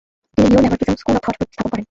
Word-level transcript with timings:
তিনি 0.35 0.47
নিও-ল্যামার্কিজম 0.51 0.95
"school 1.01 1.17
of 1.19 1.23
থঠ" 1.25 1.35
স্থাপন 1.53 1.69
করেন। 1.71 1.79